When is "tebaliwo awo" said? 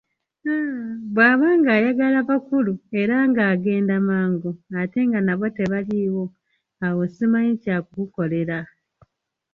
5.57-7.01